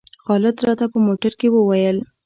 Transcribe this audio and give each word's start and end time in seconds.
خالد 0.23 0.57
راته 0.65 0.85
په 0.91 0.97
موټر 1.07 1.33
کې 1.39 1.47
وویل. 1.51 1.97